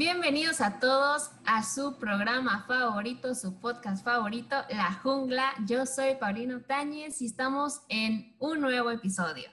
Bienvenidos 0.00 0.62
a 0.62 0.80
todos 0.80 1.30
a 1.44 1.62
su 1.62 1.98
programa 1.98 2.64
favorito, 2.66 3.34
su 3.34 3.60
podcast 3.60 4.02
favorito, 4.02 4.56
La 4.70 4.94
Jungla. 4.94 5.52
Yo 5.66 5.84
soy 5.84 6.14
Paulino 6.14 6.62
Táñez 6.62 7.20
y 7.20 7.26
estamos 7.26 7.82
en 7.90 8.34
un 8.38 8.62
nuevo 8.62 8.90
episodio. 8.90 9.50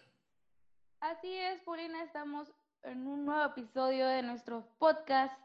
Así 1.02 1.34
es, 1.34 1.60
Paulina, 1.64 2.02
estamos 2.02 2.48
en 2.84 3.06
un 3.08 3.26
nuevo 3.26 3.44
episodio 3.44 4.08
de 4.08 4.24
nuestro 4.24 4.66
podcast 4.80 5.38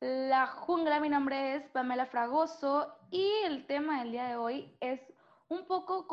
La 0.00 0.48
Jungla. 0.48 0.98
Mi 0.98 1.10
nombre 1.10 1.54
es 1.54 1.68
Pamela 1.68 2.06
Fragoso 2.06 2.92
y 3.12 3.30
el 3.44 3.68
tema 3.68 4.00
del 4.00 4.10
día 4.10 4.26
de 4.26 4.34
hoy 4.34 4.76
es 4.80 5.00
un 5.46 5.64
poco 5.68 6.08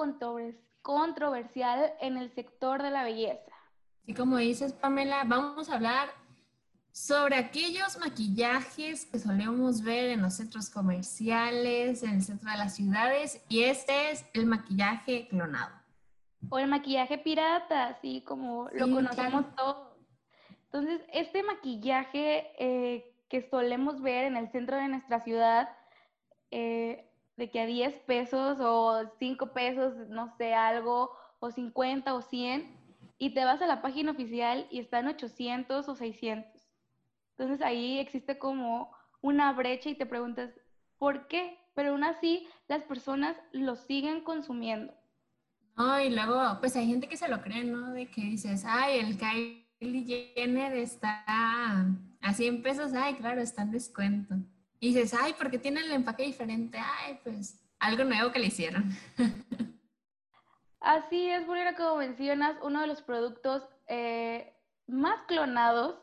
controversial 0.84 1.92
en 2.00 2.18
el 2.18 2.32
sector 2.36 2.84
de 2.84 2.92
la 2.92 3.04
belleza. 3.04 3.52
Y 4.06 4.14
como 4.14 4.38
dices, 4.38 4.74
Pamela, 4.74 5.24
vamos 5.26 5.72
a 5.72 5.76
hablar 5.76 6.21
sobre 6.92 7.36
aquellos 7.36 7.98
maquillajes 8.00 9.06
que 9.06 9.20
solemos 9.20 9.82
ver 9.82 10.10
en 10.10 10.22
los 10.22 10.36
centros 10.36 10.70
comerciales, 10.70 12.04
en 12.04 12.16
el 12.16 12.22
centro 12.22 12.52
de 12.52 12.58
las 12.58 12.76
ciudades, 12.76 13.44
y 13.48 13.64
este 13.64 14.12
es 14.12 14.26
el 14.34 14.46
maquillaje 14.46 15.28
clonado. 15.30 15.72
O 16.50 16.60
el 16.60 16.68
maquillaje 16.68 17.18
pirata, 17.18 17.88
así 17.88 18.22
como 18.22 18.68
lo 18.74 18.90
conocemos 18.90 19.46
todos. 19.56 19.92
Entonces, 20.66 21.02
este 21.14 21.44
maquillaje 21.44 22.52
eh, 22.58 23.14
que 23.30 23.48
solemos 23.50 24.02
ver 24.02 24.26
en 24.26 24.36
el 24.36 24.50
centro 24.52 24.78
de 24.78 24.88
nuestra 24.88 25.22
ciudad, 25.22 25.70
eh, 26.50 27.10
de 27.38 27.50
que 27.50 27.62
a 27.62 27.66
10 27.66 27.96
pesos 28.02 28.58
o 28.60 29.04
5 29.18 29.54
pesos, 29.54 29.94
no 30.10 30.36
sé, 30.38 30.54
algo, 30.54 31.12
o 31.40 31.52
50 31.52 32.14
o 32.14 32.22
100, 32.22 32.78
y 33.18 33.34
te 33.34 33.46
vas 33.46 33.62
a 33.62 33.68
la 33.68 33.82
página 33.82 34.12
oficial 34.12 34.68
y 34.70 34.80
están 34.80 35.08
800 35.08 35.88
o 35.88 35.96
600. 35.96 36.51
Entonces 37.42 37.66
ahí 37.66 37.98
existe 37.98 38.38
como 38.38 38.92
una 39.20 39.52
brecha 39.54 39.90
y 39.90 39.96
te 39.96 40.06
preguntas, 40.06 40.52
¿por 41.00 41.28
qué? 41.28 41.58
Pero 41.74 41.90
aún 41.90 42.04
así 42.04 42.48
las 42.68 42.84
personas 42.84 43.36
lo 43.52 43.76
siguen 43.76 44.22
consumiendo. 44.22 44.94
No, 45.76 46.00
y 46.00 46.12
luego, 46.12 46.40
pues 46.60 46.76
hay 46.76 46.86
gente 46.86 47.10
que 47.10 47.18
se 47.18 47.28
lo 47.28 47.42
cree, 47.42 47.64
¿no? 47.64 47.94
De 47.94 48.12
que 48.12 48.22
dices, 48.22 48.64
ay, 48.64 49.00
el 49.00 49.18
Kylie 49.18 50.36
Jenner 50.36 50.76
está 50.76 51.24
a 51.26 52.32
100 52.32 52.62
pesos, 52.62 52.94
ay, 52.94 53.16
claro, 53.16 53.42
está 53.42 53.64
en 53.64 53.72
descuento. 53.72 54.36
Y 54.80 54.94
dices, 54.94 55.16
ay, 55.20 55.34
¿por 55.34 55.50
qué 55.50 55.58
tiene 55.58 55.80
el 55.80 55.92
empaque 55.92 56.22
diferente? 56.22 56.78
Ay, 56.78 57.20
pues 57.24 57.60
algo 57.80 58.04
nuevo 58.04 58.32
que 58.32 58.38
le 58.38 58.48
hicieron. 58.48 58.92
Así 60.80 61.28
es, 61.28 61.48
Bulera, 61.48 61.76
como 61.76 61.96
mencionas, 61.96 62.56
uno 62.62 62.82
de 62.82 62.88
los 62.88 63.02
productos 63.02 63.68
eh, 63.88 64.54
más 64.86 65.24
clonados 65.24 65.96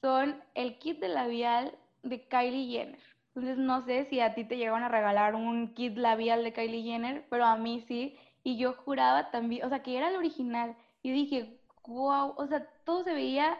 son 0.00 0.42
el 0.54 0.78
kit 0.78 1.00
de 1.00 1.08
labial 1.08 1.76
de 2.02 2.26
Kylie 2.28 2.68
Jenner. 2.68 3.00
Entonces 3.34 3.58
no 3.58 3.84
sé 3.84 4.06
si 4.08 4.20
a 4.20 4.34
ti 4.34 4.44
te 4.44 4.56
llegaron 4.56 4.82
a 4.82 4.88
regalar 4.88 5.34
un 5.34 5.74
kit 5.74 5.96
labial 5.96 6.42
de 6.42 6.52
Kylie 6.52 6.82
Jenner, 6.82 7.26
pero 7.28 7.44
a 7.44 7.56
mí 7.56 7.84
sí. 7.86 8.16
Y 8.42 8.56
yo 8.56 8.72
juraba 8.72 9.30
también, 9.30 9.66
o 9.66 9.68
sea, 9.68 9.82
que 9.82 9.96
era 9.96 10.08
el 10.08 10.16
original. 10.16 10.76
Y 11.02 11.10
dije, 11.10 11.60
wow, 11.86 12.34
o 12.36 12.46
sea, 12.46 12.66
todo 12.84 13.04
se 13.04 13.12
veía 13.12 13.58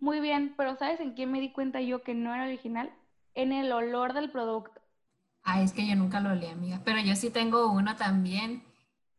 muy 0.00 0.20
bien, 0.20 0.54
pero 0.56 0.76
¿sabes 0.76 1.00
en 1.00 1.14
qué 1.14 1.26
me 1.26 1.40
di 1.40 1.50
cuenta 1.50 1.80
yo 1.80 2.02
que 2.02 2.14
no 2.14 2.34
era 2.34 2.44
original? 2.44 2.90
En 3.34 3.52
el 3.52 3.70
olor 3.72 4.14
del 4.14 4.30
producto. 4.30 4.80
Ah, 5.42 5.62
es 5.62 5.72
que 5.72 5.86
yo 5.86 5.94
nunca 5.94 6.20
lo 6.20 6.30
olí, 6.30 6.46
amiga, 6.46 6.80
pero 6.84 7.00
yo 7.00 7.14
sí 7.14 7.30
tengo 7.30 7.70
uno 7.70 7.96
también. 7.96 8.62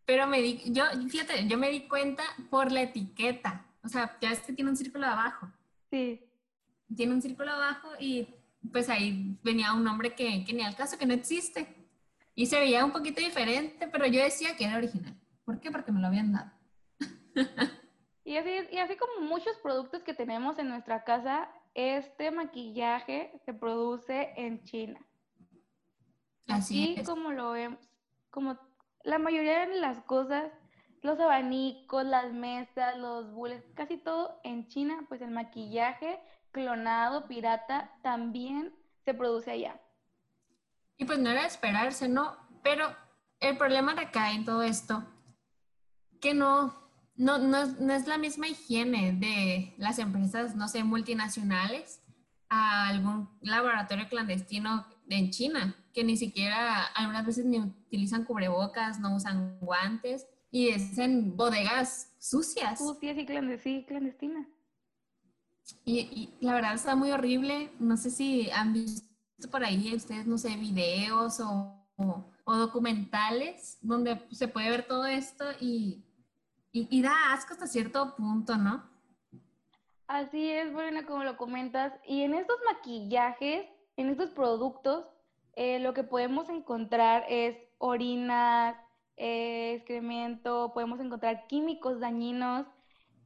Pero 0.06 0.25
me 0.25 0.42
di, 0.42 0.62
yo, 0.72 0.86
fíjate, 1.08 1.47
yo 1.47 1.58
me 1.58 1.70
di 1.70 1.81
cuenta 1.81 2.23
por 2.50 2.72
la 2.72 2.81
etiqueta. 2.81 3.66
O 3.84 3.90
sea, 3.90 4.17
ya 4.22 4.31
es 4.31 4.40
que 4.40 4.53
tiene 4.53 4.72
un 4.72 4.78
círculo 4.78 5.06
abajo. 5.06 5.47
Sí 5.92 6.28
tiene 6.95 7.13
un 7.13 7.22
círculo 7.22 7.51
abajo 7.51 7.89
y 8.00 8.27
pues 8.72 8.89
ahí 8.89 9.38
venía 9.44 9.73
un 9.73 9.83
nombre 9.83 10.16
que, 10.16 10.44
que 10.45 10.53
ni 10.53 10.63
al 10.63 10.75
caso, 10.75 10.97
que 10.97 11.05
no 11.05 11.13
existe. 11.13 11.67
Y 12.35 12.45
se 12.45 12.59
veía 12.59 12.85
un 12.85 12.91
poquito 12.91 13.22
diferente, 13.22 13.88
pero 13.88 14.05
yo 14.05 14.23
decía 14.23 14.55
que 14.55 14.66
era 14.66 14.77
original. 14.77 15.16
¿Por 15.44 15.59
qué? 15.59 15.72
Porque 15.72 15.91
me 15.91 16.00
lo 16.00 16.07
habían 16.07 16.31
dado. 16.31 16.51
y, 18.23 18.38
así, 18.38 18.50
y 18.72 18.77
así 18.77 18.95
como 18.95 19.27
muchos 19.27 19.57
productos 19.57 20.03
que 20.03 20.13
tenemos 20.13 20.57
en 20.59 20.69
nuestra 20.69 21.03
casa, 21.03 21.50
este 21.73 22.31
maquillaje 22.31 23.31
se 23.45 23.53
produce 23.53 24.33
en 24.38 24.63
China. 24.63 25.00
Así, 26.47 26.95
así 26.95 27.06
como 27.06 27.31
lo 27.31 27.51
vemos, 27.51 27.79
como 28.31 28.57
la 29.03 29.19
mayoría 29.19 29.67
de 29.67 29.79
las 29.79 30.01
cosas, 30.01 30.51
los 31.01 31.19
abanicos, 31.19 32.03
las 32.06 32.33
mesas, 32.33 32.97
los 32.97 33.31
bules, 33.31 33.63
casi 33.75 33.97
todo 33.97 34.39
en 34.44 34.67
China, 34.67 35.06
pues 35.07 35.21
el 35.21 35.31
maquillaje 35.31 36.19
clonado, 36.52 37.28
pirata, 37.28 37.92
también 38.02 38.74
se 39.06 39.14
produce 39.14 39.52
allá. 39.52 39.80
Y 40.98 41.06
pues 41.06 41.20
no 41.20 41.30
era 41.30 41.42
de 41.42 41.48
esperarse, 41.48 42.10
¿no? 42.10 42.36
Pero 42.64 42.96
el 43.40 43.58
problema 43.58 43.94
recae 43.94 44.36
en 44.36 44.46
todo 44.46 44.64
esto, 44.64 45.04
que 46.20 46.34
no, 46.34 46.76
no, 47.16 47.38
no, 47.38 47.94
es 47.94 48.08
la 48.08 48.18
misma 48.18 48.48
higiene 48.48 49.14
de 49.14 49.74
las 49.78 50.00
empresas, 50.00 50.56
no 50.56 50.68
sé, 50.68 50.84
multinacionales 50.84 52.02
a 52.50 52.88
algún 52.90 53.30
laboratorio 53.42 54.10
clandestino 54.10 54.86
en 55.08 55.31
China, 55.31 55.76
que 55.94 56.04
ni 56.04 56.18
siquiera 56.18 56.84
algunas 56.84 57.26
veces 57.26 57.46
ni 57.46 57.60
utilizan 57.60 58.26
cubrebocas, 58.26 59.00
no 59.00 59.16
usan 59.16 59.60
guantes 59.60 60.28
y 60.52 60.70
es 60.70 60.98
en 60.98 61.36
bodegas 61.38 62.14
sucias. 62.20 62.80
Sucias 62.80 63.18
y 63.18 63.26
clandestinas. 63.26 64.48
Y, 65.85 66.30
la 66.41 66.53
verdad 66.53 66.74
está 66.74 66.96
muy 66.96 67.12
horrible. 67.12 67.72
No 67.80 67.97
sé 67.97 68.09
si 68.09 68.50
han 68.52 68.74
visto 68.74 69.03
por 69.52 69.63
ahí 69.63 69.94
ustedes, 69.96 70.28
no 70.28 70.38
sé, 70.38 70.56
videos 70.57 71.40
o, 71.40 71.75
documentales 72.46 73.78
donde 73.81 74.25
se 74.31 74.47
puede 74.47 74.72
ver 74.72 74.88
todo 74.88 75.06
esto 75.06 75.46
y, 75.59 76.03
y, 76.72 77.02
da 77.02 77.34
asco 77.34 77.53
hasta 77.53 77.68
cierto 77.68 78.16
punto, 78.16 78.57
¿no? 78.57 78.90
Así 80.07 80.50
es, 80.50 80.74
bueno, 80.74 81.06
como 81.06 81.24
lo 81.24 81.38
comentas. 81.38 81.94
Y 82.07 82.24
en 82.24 82.34
estos 82.34 82.57
maquillajes, 82.66 83.68
en 83.97 84.09
estos 84.09 84.31
productos, 84.31 85.06
eh, 85.56 85.80
lo 85.80 85.94
que 85.94 86.03
podemos 86.03 86.50
encontrar 86.50 87.25
es 87.30 87.56
orina, 87.78 88.81
eh, 89.18 89.74
excremento, 89.75 90.72
podemos 90.74 91.00
encontrar 91.00 91.46
químicos 91.47 92.00
dañinos. 92.00 92.66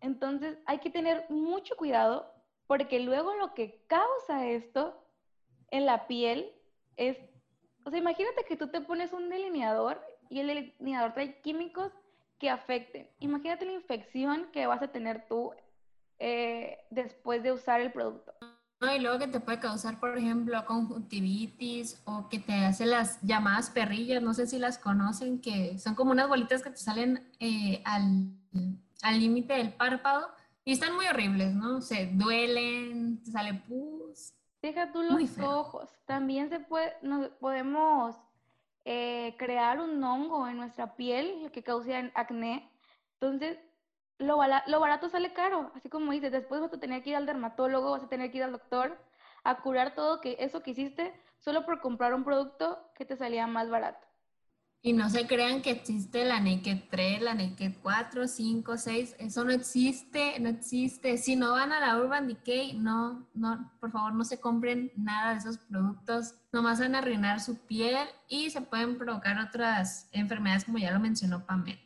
Entonces 0.02 0.58
hay 0.66 0.80
que 0.80 0.90
tener 0.90 1.26
mucho 1.30 1.78
cuidado 1.78 2.33
porque 2.68 3.00
luego 3.00 3.34
lo 3.36 3.54
que 3.54 3.84
causa 3.88 4.48
esto 4.48 5.00
en 5.72 5.86
la 5.86 6.08
piel 6.08 6.52
es, 6.98 7.18
o 7.84 7.90
sea, 7.90 8.00
imagínate 8.00 8.46
que 8.48 8.56
tú 8.56 8.68
te 8.68 8.82
pones 8.82 9.14
un 9.14 9.30
delineador 9.30 10.02
y 10.30 10.40
el 10.40 10.48
delineador 10.48 11.14
trae 11.14 11.42
químicos 11.42 11.92
que 12.40 12.50
afecten. 12.50 13.10
Imagínate 13.20 13.66
la 13.66 13.74
infección 13.74 14.48
que 14.52 14.68
vas 14.68 14.82
a 14.82 14.90
tener 14.90 15.28
tú 15.28 15.52
eh, 16.20 16.78
después 16.90 17.44
de 17.44 17.52
usar 17.52 17.82
el 17.82 17.92
producto. 17.92 18.34
y 18.82 19.00
luego 19.00 19.20
que 19.20 19.28
te 19.28 19.40
puede 19.40 19.60
causar, 19.60 20.00
por 20.00 20.18
ejemplo, 20.18 20.64
conjuntivitis 20.66 22.02
o 22.06 22.30
que 22.30 22.40
te 22.40 22.54
hace 22.54 22.86
las 22.86 23.22
llamadas 23.22 23.70
perrillas, 23.70 24.22
no 24.22 24.34
sé 24.34 24.46
si 24.48 24.60
las 24.60 24.78
conocen, 24.78 25.42
que 25.42 25.80
son 25.80 25.96
como 25.96 26.12
unas 26.12 26.30
bolitas 26.30 26.62
que 26.62 26.70
te 26.70 26.78
salen 26.78 27.32
eh, 27.40 27.82
al 27.86 29.20
límite 29.20 29.54
del 29.54 29.74
párpado 29.74 30.28
y 30.66 30.72
están 30.72 30.96
muy 30.96 31.06
horribles, 31.08 31.54
¿no? 31.54 31.82
Se 31.82 32.08
duelen, 32.14 33.22
te 33.24 33.32
sale 33.32 33.54
pus. 33.68 34.34
Deja 34.62 34.92
tú 34.92 35.04
los 35.04 35.38
ojos. 35.40 35.90
También 36.06 36.50
se 36.50 36.60
puede, 36.60 36.94
podemos 37.40 38.16
eh, 38.86 39.36
crear 39.38 39.80
un 39.80 40.02
hongo 40.04 40.48
en 40.48 40.58
nuestra 40.58 40.96
piel 40.96 41.52
que 41.52 41.64
causa 41.64 42.12
acné. 42.16 42.72
Entonces, 43.20 43.60
lo, 44.20 44.40
lo 44.68 44.80
barato 44.80 45.10
sale 45.10 45.34
caro. 45.34 45.72
Así 45.76 45.90
como 45.90 46.14
dices, 46.14 46.32
después 46.32 46.62
vas 46.62 46.74
a 46.74 46.80
tener 46.80 47.04
que 47.04 47.10
ir 47.10 47.16
al 47.18 47.26
dermatólogo, 47.26 47.92
vas 47.92 48.04
a 48.04 48.10
tener 48.10 48.32
que 48.32 48.38
ir 48.38 48.44
al 48.44 48.54
doctor 48.54 48.98
a 49.44 49.62
curar 49.62 49.96
todo 49.96 50.22
que, 50.22 50.38
eso 50.40 50.64
que 50.64 50.72
hiciste 50.72 51.14
solo 51.40 51.66
por 51.66 51.82
comprar 51.82 52.14
un 52.14 52.24
producto 52.24 52.80
que 52.96 53.04
te 53.04 53.18
salía 53.18 53.48
más 53.48 53.70
barato. 53.70 54.08
Y 54.86 54.92
no 54.92 55.10
se 55.10 55.26
crean 55.28 55.62
que 55.62 55.72
existe 55.72 56.26
la 56.26 56.42
Naked 56.42 56.90
3, 56.90 57.22
la 57.22 57.34
Naked 57.34 57.72
4, 57.82 58.28
5, 58.28 58.78
6. 58.78 59.16
Eso 59.18 59.46
no 59.46 59.54
existe, 59.54 60.38
no 60.42 60.50
existe. 60.50 61.18
Si 61.18 61.38
no 61.38 61.54
van 61.54 61.72
a 61.72 61.80
la 61.80 61.98
Urban 61.98 62.28
Decay, 62.28 62.74
no, 62.74 63.26
no, 63.34 63.72
por 63.80 63.92
favor 63.92 64.14
no 64.14 64.26
se 64.26 64.42
compren 64.42 64.92
nada 64.98 65.32
de 65.32 65.38
esos 65.38 65.58
productos. 65.58 66.36
Nomás 66.52 66.82
van 66.82 66.96
a 66.96 66.98
arruinar 66.98 67.40
su 67.40 67.66
piel 67.66 67.96
y 68.28 68.50
se 68.50 68.60
pueden 68.60 68.98
provocar 68.98 69.40
otras 69.40 70.10
enfermedades 70.12 70.66
como 70.66 70.80
ya 70.80 70.92
lo 70.92 71.00
mencionó 71.00 71.46
Pamela. 71.46 71.80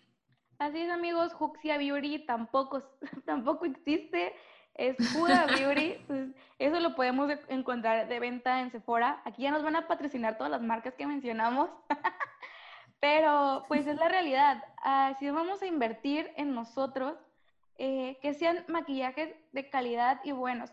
Así 0.57 0.79
es 0.79 0.89
amigos, 0.89 1.35
Huxia 1.39 1.77
Beauty 1.77 2.25
tampoco, 2.25 2.81
tampoco 3.27 3.65
existe. 3.65 4.33
Es 4.73 4.95
pura 5.13 5.45
beauty. 5.45 5.97
Pues, 6.07 6.29
eso 6.57 6.79
lo 6.79 6.95
podemos 6.95 7.31
encontrar 7.49 8.07
de 8.07 8.19
venta 8.19 8.61
en 8.61 8.71
Sephora. 8.71 9.21
Aquí 9.23 9.43
ya 9.43 9.51
nos 9.51 9.61
van 9.61 9.75
a 9.75 9.87
patrocinar 9.87 10.37
todas 10.37 10.49
las 10.49 10.63
marcas 10.63 10.95
que 10.95 11.05
mencionamos. 11.05 11.69
Pero 12.99 13.65
pues 13.67 13.87
es 13.87 13.97
la 13.97 14.07
realidad. 14.07 14.63
Ah, 14.83 15.13
si 15.19 15.29
vamos 15.29 15.61
a 15.61 15.67
invertir 15.67 16.31
en 16.35 16.53
nosotros, 16.53 17.17
eh, 17.77 18.17
que 18.21 18.33
sean 18.33 18.65
maquillajes 18.67 19.35
de 19.51 19.69
calidad 19.69 20.19
y 20.23 20.31
buenos. 20.31 20.71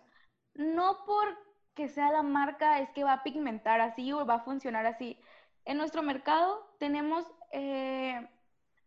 No 0.54 1.04
por 1.04 1.38
que 1.74 1.88
sea 1.88 2.12
la 2.12 2.22
marca 2.22 2.78
es 2.78 2.90
que 2.90 3.04
va 3.04 3.14
a 3.14 3.22
pigmentar 3.22 3.80
así 3.80 4.12
o 4.12 4.24
va 4.24 4.36
a 4.36 4.44
funcionar 4.44 4.86
así. 4.86 5.18
En 5.64 5.76
nuestro 5.78 6.02
mercado 6.02 6.74
tenemos 6.78 7.26
eh, 7.52 8.28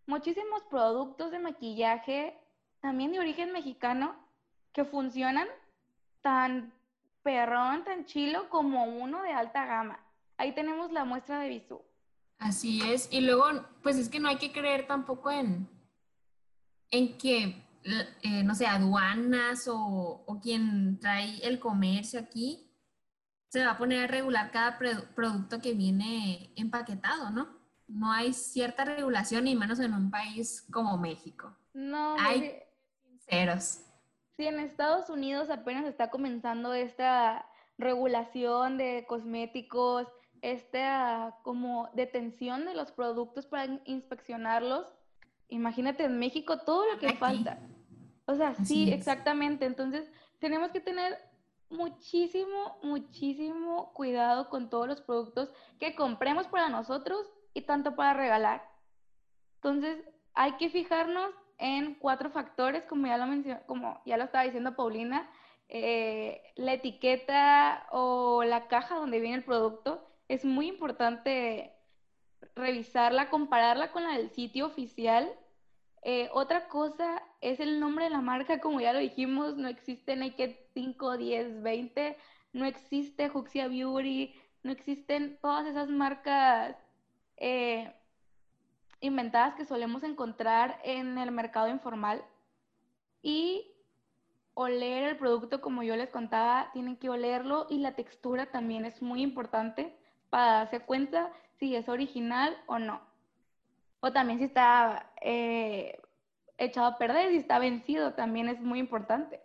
muchísimos 0.06 0.64
productos 0.64 1.32
de 1.32 1.40
maquillaje, 1.40 2.40
también 2.80 3.12
de 3.12 3.20
origen 3.20 3.52
mexicano, 3.52 4.16
que 4.72 4.86
funcionan 4.86 5.48
tan 6.22 6.74
perrón, 7.24 7.84
tan 7.84 8.06
chilo 8.06 8.50
como 8.50 8.86
uno 8.86 9.22
de 9.22 9.32
alta 9.32 9.66
gama. 9.66 10.00
Ahí 10.38 10.54
tenemos 10.54 10.92
la 10.92 11.04
muestra 11.04 11.40
de 11.40 11.50
Bisú. 11.50 11.84
Así 12.40 12.82
es. 12.82 13.10
Y 13.12 13.22
luego, 13.22 13.46
pues 13.82 13.98
es 13.98 14.10
que 14.10 14.20
no 14.20 14.30
hay 14.30 14.38
que 14.38 14.52
creer 14.52 14.88
tampoco 14.88 15.32
en, 15.32 15.68
en 16.92 17.18
que, 17.18 17.64
eh, 18.22 18.44
no 18.44 18.54
sé, 18.56 18.68
aduanas 18.68 19.68
o, 19.68 20.24
o, 20.26 20.40
quien 20.40 21.00
trae 21.00 21.40
el 21.48 21.60
comercio 21.60 22.20
aquí 22.20 22.68
se 23.50 23.66
va 23.66 23.72
a 23.72 23.78
poner 23.78 24.04
a 24.04 24.08
regular 24.08 24.52
cada 24.52 24.78
producto 24.78 25.62
que 25.62 25.74
viene 25.74 26.52
empaquetado, 26.56 27.30
¿no? 27.30 27.58
No 27.88 28.12
hay 28.12 28.34
cierta 28.34 28.84
regulación, 28.84 29.46
ni 29.46 29.56
menos 29.56 29.80
en 29.80 29.94
un 29.94 30.12
país 30.12 30.68
como 30.72 30.98
México. 30.98 31.56
No, 31.74 32.18
hay 32.20 32.62
sinceros. 33.02 33.80
Sí, 34.36 34.46
en 34.46 34.60
Estados 34.60 35.10
Unidos 35.10 35.50
apenas 35.50 35.86
está 35.86 36.10
comenzando 36.10 36.74
esta 36.74 37.50
regulación 37.78 38.78
de 38.78 39.06
cosméticos, 39.08 40.08
esta 40.42 41.38
como 41.44 41.90
detención 41.94 42.66
de 42.66 42.74
los 42.74 42.92
productos 42.92 43.46
para 43.46 43.80
inspeccionarlos. 43.86 44.88
Imagínate 45.50 46.04
en 46.04 46.20
México 46.20 46.60
todo 46.60 46.92
lo 46.92 47.00
que 47.00 47.14
falta. 47.14 47.60
O 48.26 48.36
sea, 48.36 48.56
sí, 48.56 48.92
exactamente. 48.92 49.66
Entonces, 49.66 50.12
tenemos 50.40 50.72
que 50.72 50.82
tener 50.82 51.18
muchísimo, 51.70 52.78
muchísimo 52.84 53.94
cuidado 53.94 54.50
con 54.50 54.70
todos 54.70 54.88
los 54.88 55.02
productos 55.02 55.52
que 55.80 55.96
compremos 55.96 56.48
para 56.48 56.70
nosotros 56.70 57.32
y 57.54 57.62
tanto 57.62 57.96
para 57.96 58.14
regalar. 58.14 58.70
Entonces, 59.56 60.04
hay 60.34 60.54
que 60.54 60.70
fijarnos 60.70 61.34
en 61.58 61.96
cuatro 61.96 62.30
factores, 62.30 62.86
como 62.86 63.08
ya 63.08 63.18
lo 63.18 63.26
mencionó, 63.26 63.62
como 63.66 64.02
ya 64.06 64.18
lo 64.18 64.26
estaba 64.26 64.44
diciendo 64.44 64.76
Paulina, 64.76 65.30
eh, 65.70 66.42
la 66.56 66.74
etiqueta 66.74 67.88
o 67.92 68.44
la 68.44 68.68
caja 68.68 68.96
donde 68.96 69.20
viene 69.20 69.38
el 69.38 69.44
producto. 69.44 70.07
Es 70.28 70.44
muy 70.44 70.68
importante 70.68 71.74
revisarla, 72.56 73.30
compararla 73.30 73.92
con 73.92 74.04
la 74.04 74.18
del 74.18 74.30
sitio 74.32 74.66
oficial. 74.66 75.32
Eh, 76.04 76.30
otra 76.34 76.68
cosa 76.68 77.22
es 77.42 77.60
el 77.60 77.80
nombre 77.80 78.06
de 78.06 78.12
la 78.12 78.22
marca, 78.22 78.60
como 78.60 78.82
ya 78.82 78.94
lo 78.94 79.00
dijimos, 79.00 79.58
no 79.58 79.68
existe 79.68 80.16
Naked 80.16 80.56
5, 80.74 81.18
10, 81.18 81.64
20, 81.64 82.18
no 82.54 82.66
existe 82.66 83.32
Huxia 83.34 83.68
Beauty, 83.68 84.34
no 84.64 84.72
existen 84.72 85.38
todas 85.42 85.66
esas 85.68 85.90
marcas 85.90 86.76
eh, 87.38 87.94
inventadas 89.00 89.56
que 89.56 89.66
solemos 89.66 90.04
encontrar 90.04 90.80
en 90.84 91.18
el 91.18 91.32
mercado 91.32 91.68
informal. 91.68 92.24
Y 93.22 93.72
oler 94.54 95.04
el 95.04 95.18
producto, 95.18 95.62
como 95.62 95.84
yo 95.84 95.96
les 95.96 96.10
contaba, 96.10 96.70
tienen 96.74 96.98
que 96.98 97.10
olerlo 97.10 97.68
y 97.70 97.80
la 97.80 97.96
textura 97.96 98.48
también 98.52 98.86
es 98.86 99.02
muy 99.02 99.22
importante 99.22 99.96
para 100.30 100.52
darse 100.60 100.80
cuenta 100.82 101.32
si 101.60 101.76
es 101.76 101.90
original 101.90 102.56
o 102.68 102.80
no. 102.80 103.02
O 104.00 104.12
también 104.12 104.40
si 104.40 104.46
está 104.46 105.12
eh, 105.22 106.00
echado 106.58 106.88
a 106.88 106.98
perder, 106.98 107.32
si 107.32 107.38
está 107.38 107.60
vencido, 107.60 108.14
también 108.14 108.48
es 108.50 108.60
muy 108.62 108.80
importante. 108.80 109.42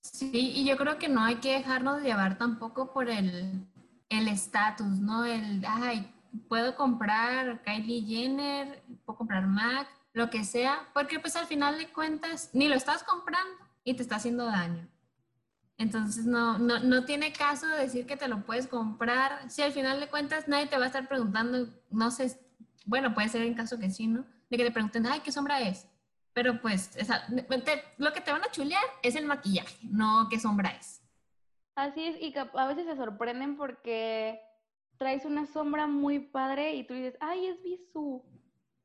Sí, 0.00 0.52
y 0.54 0.64
yo 0.64 0.76
creo 0.76 0.98
que 0.98 1.08
no 1.08 1.22
hay 1.22 1.36
que 1.36 1.52
dejarnos 1.52 2.02
llevar 2.02 2.38
tampoco 2.38 2.92
por 2.92 3.08
el 3.08 3.66
estatus, 4.10 5.00
¿no? 5.00 5.24
El, 5.24 5.64
ay, 5.66 6.14
puedo 6.48 6.76
comprar 6.76 7.62
Kylie 7.62 8.02
Jenner, 8.02 8.82
puedo 9.04 9.18
comprar 9.18 9.46
Mac, 9.46 9.88
lo 10.12 10.30
que 10.30 10.44
sea, 10.44 10.88
porque 10.92 11.18
pues 11.18 11.36
al 11.36 11.46
final 11.46 11.78
de 11.78 11.92
cuentas 11.92 12.50
ni 12.52 12.68
lo 12.68 12.74
estás 12.74 13.02
comprando 13.02 13.64
y 13.82 13.94
te 13.94 14.02
está 14.02 14.16
haciendo 14.16 14.46
daño. 14.46 14.88
Entonces 15.84 16.24
no, 16.24 16.58
no, 16.58 16.80
no 16.80 17.04
tiene 17.04 17.30
caso 17.34 17.68
decir 17.68 18.06
que 18.06 18.16
te 18.16 18.26
lo 18.26 18.40
puedes 18.46 18.66
comprar 18.66 19.50
si 19.50 19.60
al 19.60 19.70
final 19.70 20.00
de 20.00 20.08
cuentas 20.08 20.48
nadie 20.48 20.66
te 20.66 20.78
va 20.78 20.84
a 20.84 20.86
estar 20.86 21.06
preguntando, 21.06 21.68
no 21.90 22.10
sé, 22.10 22.40
bueno, 22.86 23.12
puede 23.12 23.28
ser 23.28 23.42
en 23.42 23.52
caso 23.52 23.78
que 23.78 23.90
sí, 23.90 24.06
¿no? 24.06 24.24
De 24.48 24.56
que 24.56 24.64
te 24.64 24.70
pregunten, 24.70 25.06
ay, 25.06 25.20
¿qué 25.20 25.30
sombra 25.30 25.60
es? 25.60 25.86
Pero 26.32 26.62
pues 26.62 26.96
lo 27.98 28.12
que 28.14 28.20
te 28.22 28.32
van 28.32 28.42
a 28.42 28.50
chulear 28.50 28.82
es 29.02 29.14
el 29.14 29.26
maquillaje, 29.26 29.76
no 29.82 30.26
qué 30.30 30.40
sombra 30.40 30.70
es. 30.70 31.02
Así 31.74 32.02
es, 32.02 32.16
y 32.18 32.34
a 32.34 32.66
veces 32.66 32.86
se 32.86 32.96
sorprenden 32.96 33.58
porque 33.58 34.40
traes 34.96 35.26
una 35.26 35.44
sombra 35.44 35.86
muy 35.86 36.18
padre 36.18 36.76
y 36.76 36.86
tú 36.86 36.94
dices, 36.94 37.18
ay, 37.20 37.46
es 37.46 37.62
Bisú. 37.62 38.24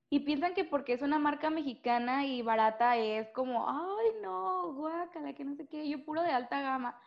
Y 0.09 0.21
piensan 0.21 0.55
que 0.55 0.63
porque 0.63 0.93
es 0.93 1.01
una 1.01 1.19
marca 1.19 1.49
mexicana 1.49 2.25
y 2.25 2.41
barata 2.41 2.97
es 2.97 3.29
como, 3.29 3.69
ay, 3.69 4.07
no, 4.23 4.73
guácala, 4.73 5.33
que 5.33 5.45
no 5.45 5.55
sé 5.55 5.67
qué, 5.67 5.87
yo 5.87 6.03
puro 6.03 6.23
de 6.23 6.31
alta 6.31 6.61
gama. 6.61 6.99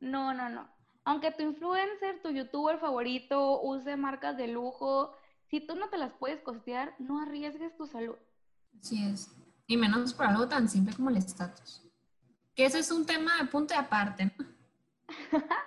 No, 0.00 0.32
no, 0.32 0.48
no. 0.48 0.66
Aunque 1.04 1.30
tu 1.30 1.42
influencer, 1.42 2.22
tu 2.22 2.30
youtuber 2.30 2.78
favorito 2.78 3.60
use 3.62 3.96
marcas 3.96 4.36
de 4.36 4.48
lujo, 4.48 5.14
si 5.50 5.60
tú 5.60 5.76
no 5.76 5.88
te 5.88 5.98
las 5.98 6.12
puedes 6.14 6.40
costear, 6.40 6.94
no 6.98 7.20
arriesgues 7.20 7.76
tu 7.76 7.86
salud. 7.86 8.16
Así 8.80 9.04
es. 9.04 9.36
Y 9.66 9.76
menos 9.76 10.14
por 10.14 10.26
algo 10.26 10.48
tan 10.48 10.68
simple 10.68 10.94
como 10.94 11.10
el 11.10 11.18
estatus. 11.18 11.82
Que 12.54 12.64
eso 12.64 12.78
es 12.78 12.90
un 12.90 13.04
tema 13.04 13.32
de 13.38 13.46
punto 13.46 13.74
de 13.74 13.80
aparte, 13.80 14.32
¿no? 14.38 14.46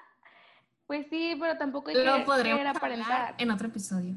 Pues 0.88 1.06
sí, 1.12 1.38
pero 1.40 1.56
tampoco 1.56 1.92
hay 1.92 2.04
lo 2.04 2.16
que 2.16 2.22
podremos 2.24 2.66
aparentar. 2.66 3.36
en 3.38 3.52
otro 3.52 3.68
episodio. 3.68 4.16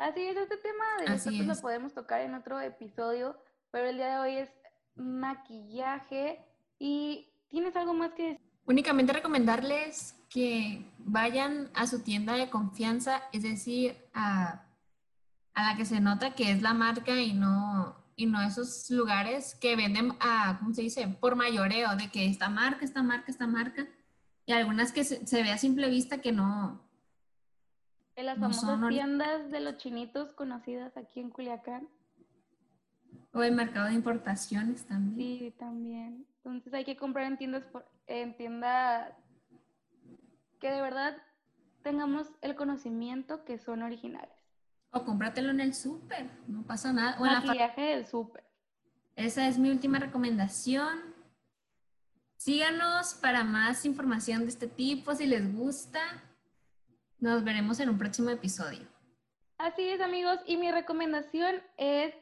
Así 0.00 0.22
es, 0.22 0.34
este 0.34 0.56
tema 0.56 0.84
de 0.98 1.14
estatus 1.14 1.46
lo 1.46 1.54
podemos 1.56 1.92
tocar 1.92 2.22
en 2.22 2.34
otro 2.34 2.58
episodio, 2.58 3.36
pero 3.70 3.86
el 3.86 3.96
día 3.96 4.14
de 4.14 4.18
hoy 4.18 4.36
es 4.38 4.48
maquillaje 4.96 6.40
y 6.78 7.28
¿tienes 7.50 7.76
algo 7.76 7.92
más 7.92 8.14
que 8.14 8.22
decir? 8.22 8.40
Únicamente 8.64 9.12
recomendarles 9.12 10.16
que 10.30 10.86
vayan 11.00 11.70
a 11.74 11.86
su 11.86 12.02
tienda 12.02 12.32
de 12.34 12.48
confianza, 12.48 13.22
es 13.30 13.42
decir, 13.42 13.94
a, 14.14 14.64
a 15.52 15.70
la 15.70 15.76
que 15.76 15.84
se 15.84 16.00
nota 16.00 16.34
que 16.34 16.50
es 16.50 16.62
la 16.62 16.72
marca 16.72 17.20
y 17.20 17.34
no, 17.34 17.94
y 18.16 18.24
no 18.24 18.40
esos 18.40 18.90
lugares 18.90 19.54
que 19.60 19.76
venden 19.76 20.14
a, 20.18 20.56
¿cómo 20.60 20.72
se 20.72 20.80
dice? 20.80 21.08
Por 21.08 21.36
mayoreo, 21.36 21.94
de 21.96 22.10
que 22.10 22.24
esta 22.24 22.48
marca, 22.48 22.86
esta 22.86 23.02
marca, 23.02 23.30
esta 23.30 23.46
marca 23.46 23.86
y 24.46 24.52
algunas 24.52 24.92
que 24.92 25.04
se, 25.04 25.42
ve 25.42 25.52
a 25.52 25.58
simple 25.58 25.90
vista 25.90 26.22
que 26.22 26.32
no. 26.32 26.80
En 28.20 28.26
las 28.26 28.38
famosas 28.38 28.88
tiendas 28.90 29.50
de 29.50 29.60
los 29.60 29.78
chinitos 29.78 30.32
conocidas 30.32 30.94
aquí 30.98 31.20
en 31.20 31.30
Culiacán. 31.30 31.88
O 33.32 33.42
el 33.42 33.54
mercado 33.54 33.86
de 33.86 33.94
importaciones 33.94 34.84
también. 34.84 35.16
Sí, 35.16 35.54
también. 35.58 36.26
Entonces 36.36 36.74
hay 36.74 36.84
que 36.84 36.98
comprar 36.98 37.24
en 37.24 37.38
tiendas, 37.38 37.64
en 38.06 38.36
tiendas 38.36 39.14
que 40.58 40.70
de 40.70 40.82
verdad 40.82 41.16
tengamos 41.82 42.26
el 42.42 42.56
conocimiento 42.56 43.42
que 43.46 43.58
son 43.58 43.82
originales. 43.82 44.36
O 44.90 45.02
cómpratelo 45.02 45.48
en 45.48 45.60
el 45.60 45.72
súper, 45.72 46.28
no 46.46 46.62
pasa 46.64 46.92
nada. 46.92 47.16
O 47.18 47.24
Maquillaje 47.24 47.80
del 47.80 48.06
súper. 48.06 48.44
Esa 49.16 49.48
es 49.48 49.58
mi 49.58 49.70
última 49.70 49.98
recomendación. 49.98 50.98
Síganos 52.36 53.14
para 53.14 53.44
más 53.44 53.86
información 53.86 54.42
de 54.42 54.48
este 54.48 54.66
tipo 54.66 55.14
si 55.14 55.24
les 55.24 55.56
gusta. 55.56 56.00
Nos 57.20 57.44
veremos 57.44 57.78
en 57.80 57.90
un 57.90 57.98
próximo 57.98 58.30
episodio. 58.30 58.80
Así 59.58 59.86
es 59.86 60.00
amigos 60.00 60.38
y 60.46 60.56
mi 60.56 60.72
recomendación 60.72 61.56
es 61.76 62.14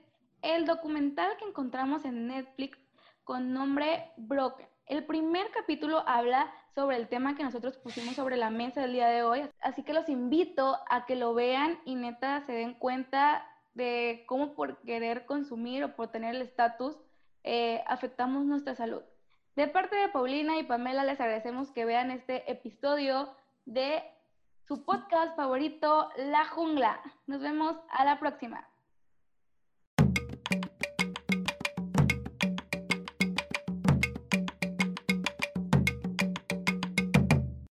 el 0.43 0.67
documental 0.67 1.37
que 1.38 1.45
encontramos 1.45 2.05
en 2.05 2.26
Netflix 2.26 2.76
con 3.23 3.52
nombre 3.52 4.11
Broken. 4.17 4.67
El 4.87 5.05
primer 5.05 5.52
capítulo 5.52 6.02
habla 6.09 6.52
sobre 6.75 6.97
el 6.97 7.07
tema 7.07 7.37
que 7.37 7.45
nosotros 7.45 7.76
pusimos 7.76 8.17
sobre 8.17 8.37
la 8.37 8.50
mesa 8.50 8.83
el 8.83 8.93
día 8.93 9.07
de 9.07 9.23
hoy, 9.23 9.49
así 9.61 9.85
que 9.85 9.93
los 9.93 10.09
invito 10.09 10.76
a 10.90 11.07
que 11.07 11.14
lo 11.14 11.33
vean 11.33 11.78
y 11.85 11.95
neta 11.95 12.40
se 12.40 12.52
den 12.52 12.75
cuenta 12.75 13.47
de 13.75 14.25
cómo 14.26 14.55
por 14.55 14.78
querer 14.78 15.26
consumir 15.26 15.85
o 15.85 15.95
por 15.95 16.09
tener 16.09 16.35
el 16.35 16.43
estatus 16.43 16.97
eh, 17.45 17.85
afectamos 17.87 18.47
nuestra 18.47 18.75
salud. 18.75 19.02
De 19.55 19.69
parte 19.69 19.95
de 19.95 20.09
Paulina 20.09 20.59
y 20.59 20.64
Pamela, 20.64 21.05
les 21.05 21.21
agradecemos 21.21 21.71
que 21.71 21.85
vean 21.85 22.11
este 22.11 22.50
episodio 22.50 23.33
de 23.64 24.02
su 24.69 24.85
podcast 24.85 25.35
favorito, 25.35 26.11
La 26.19 26.45
Jungla. 26.45 27.01
Nos 27.27 27.41
vemos 27.41 27.75
a 27.89 28.05
la 28.05 28.21
próxima. 28.21 28.69